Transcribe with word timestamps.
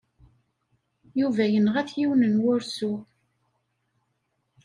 Yuba 1.19 1.43
yenɣa-t 1.53 1.91
yiwen 1.99 2.21
n 2.33 2.41
wursu. 2.43 2.93